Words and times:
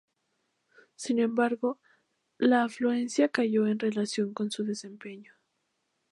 Sin 0.95 1.19
embargo, 1.19 1.77
la 2.39 2.63
afluencia 2.63 3.29
cayó 3.29 3.67
en 3.67 3.77
relación 3.77 4.33
con 4.33 4.49
su 4.49 4.63
desempeño. 4.63 5.31